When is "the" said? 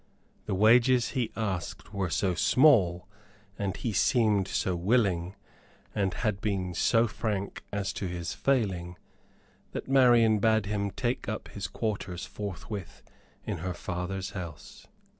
0.47-0.55